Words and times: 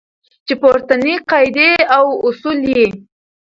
چې 0.45 0.53
پورتنۍ 0.61 1.15
قاعدې 1.31 1.69
او 1.97 2.05
اصول 2.27 2.59
یې 2.75 2.87